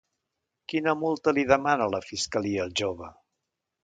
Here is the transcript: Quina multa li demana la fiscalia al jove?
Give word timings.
Quina 0.71 0.95
multa 1.01 1.33
li 1.37 1.43
demana 1.51 1.87
la 1.97 1.99
fiscalia 2.07 2.65
al 2.65 2.73
jove? 2.81 3.11